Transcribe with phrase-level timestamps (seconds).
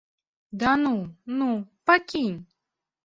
[0.63, 0.93] Да ну,
[1.41, 1.51] ну,
[1.87, 2.37] пакінь!